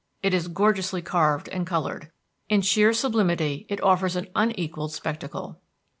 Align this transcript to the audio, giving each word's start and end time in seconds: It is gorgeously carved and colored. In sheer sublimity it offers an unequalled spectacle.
It 0.23 0.33
is 0.33 0.47
gorgeously 0.47 1.03
carved 1.03 1.47
and 1.49 1.67
colored. 1.67 2.11
In 2.49 2.63
sheer 2.63 2.91
sublimity 2.91 3.67
it 3.69 3.79
offers 3.83 4.15
an 4.15 4.29
unequalled 4.33 4.93
spectacle. 4.93 5.61